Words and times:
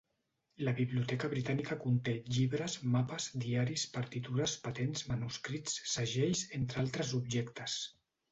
La 0.67 0.71
Biblioteca 0.77 1.27
Britànica 1.33 1.75
conté 1.83 2.13
llibres, 2.37 2.77
mapes, 2.95 3.27
diaris, 3.43 3.83
partitures, 3.99 4.55
patents, 4.65 5.05
manuscrits, 5.13 5.77
segells, 5.95 6.45
entre 6.61 6.83
altres 6.85 7.13
objectes. 7.21 7.77